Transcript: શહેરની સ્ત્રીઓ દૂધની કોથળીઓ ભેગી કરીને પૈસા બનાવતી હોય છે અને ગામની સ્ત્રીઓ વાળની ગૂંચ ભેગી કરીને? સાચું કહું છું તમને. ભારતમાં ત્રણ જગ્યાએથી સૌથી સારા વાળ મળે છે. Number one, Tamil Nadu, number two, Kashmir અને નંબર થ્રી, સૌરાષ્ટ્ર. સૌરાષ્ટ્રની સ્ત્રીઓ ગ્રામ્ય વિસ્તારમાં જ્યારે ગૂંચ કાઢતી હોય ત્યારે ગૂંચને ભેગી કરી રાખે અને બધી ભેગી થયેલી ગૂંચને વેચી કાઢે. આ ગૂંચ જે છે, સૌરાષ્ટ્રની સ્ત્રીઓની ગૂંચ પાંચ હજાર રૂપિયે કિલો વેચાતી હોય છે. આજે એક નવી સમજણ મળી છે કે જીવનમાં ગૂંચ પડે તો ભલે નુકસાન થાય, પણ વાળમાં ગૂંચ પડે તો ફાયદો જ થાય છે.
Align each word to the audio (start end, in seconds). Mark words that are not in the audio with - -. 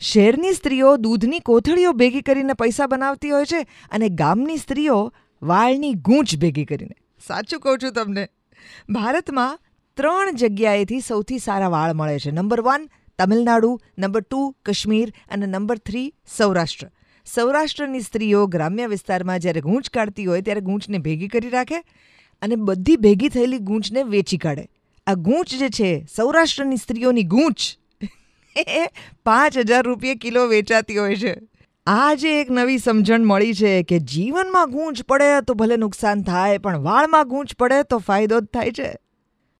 શહેરની 0.00 0.54
સ્ત્રીઓ 0.54 0.96
દૂધની 0.96 1.40
કોથળીઓ 1.40 1.92
ભેગી 1.92 2.22
કરીને 2.22 2.52
પૈસા 2.52 2.86
બનાવતી 2.86 3.30
હોય 3.30 3.44
છે 3.44 3.62
અને 3.90 4.08
ગામની 4.08 4.56
સ્ત્રીઓ 4.56 5.12
વાળની 5.42 5.94
ગૂંચ 5.94 6.36
ભેગી 6.36 6.64
કરીને? 6.64 6.94
સાચું 7.26 7.60
કહું 7.60 7.78
છું 7.78 7.92
તમને. 7.92 8.28
ભારતમાં 8.90 9.58
ત્રણ 9.96 10.30
જગ્યાએથી 10.34 11.00
સૌથી 11.00 11.38
સારા 11.38 11.68
વાળ 11.68 11.92
મળે 11.92 12.18
છે. 12.18 12.30
Number 12.30 12.60
one, 12.60 12.86
Tamil Nadu, 13.18 13.80
number 13.98 14.20
two, 14.20 14.54
Kashmir 14.64 15.10
અને 15.30 15.46
નંબર 15.46 15.78
થ્રી, 15.78 16.12
સૌરાષ્ટ્ર. 16.36 16.86
સૌરાષ્ટ્રની 17.26 18.00
સ્ત્રીઓ 18.00 18.46
ગ્રામ્ય 18.46 18.86
વિસ્તારમાં 18.86 19.38
જ્યારે 19.38 19.60
ગૂંચ 19.60 19.90
કાઢતી 19.90 20.26
હોય 20.26 20.42
ત્યારે 20.42 20.60
ગૂંચને 20.60 20.98
ભેગી 20.98 21.28
કરી 21.28 21.50
રાખે 21.50 21.82
અને 22.42 22.54
બધી 22.54 22.96
ભેગી 22.96 23.28
થયેલી 23.28 23.58
ગૂંચને 23.58 24.02
વેચી 24.02 24.38
કાઢે. 24.38 24.66
આ 25.06 25.14
ગૂંચ 25.14 25.48
જે 25.48 25.68
છે, 25.68 26.06
સૌરાષ્ટ્રની 26.16 26.76
સ્ત્રીઓની 26.76 27.22
ગૂંચ 27.22 27.58
પાંચ 29.24 29.58
હજાર 29.58 29.84
રૂપિયે 29.84 30.14
કિલો 30.14 30.46
વેચાતી 30.46 30.96
હોય 30.96 31.16
છે. 31.16 31.34
આજે 31.86 32.40
એક 32.40 32.50
નવી 32.50 32.78
સમજણ 32.78 33.24
મળી 33.24 33.54
છે 33.54 33.82
કે 33.82 33.98
જીવનમાં 33.98 34.70
ગૂંચ 34.70 35.02
પડે 35.02 35.40
તો 35.40 35.54
ભલે 35.54 35.76
નુકસાન 35.76 36.22
થાય, 36.22 36.58
પણ 36.58 36.76
વાળમાં 36.76 37.28
ગૂંચ 37.28 37.54
પડે 37.54 37.82
તો 37.82 37.98
ફાયદો 37.98 38.40
જ 38.40 38.44
થાય 38.44 38.70
છે. 38.70 38.94